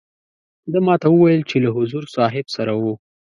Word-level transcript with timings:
ده 0.71 0.79
ما 0.85 0.95
ته 1.01 1.07
وویل 1.11 1.41
چې 1.49 1.57
له 1.63 1.69
حضور 1.77 2.03
صاحب 2.15 2.45
سره 2.55 2.71
وو. 2.81 2.93